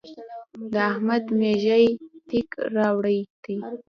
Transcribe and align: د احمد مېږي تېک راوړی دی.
د 0.71 0.75
احمد 0.91 1.23
مېږي 1.39 1.83
تېک 2.27 2.49
راوړی 2.75 3.19
دی. 3.43 3.57